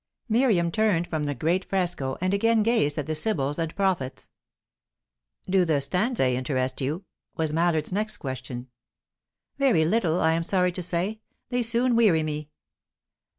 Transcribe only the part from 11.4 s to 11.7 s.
They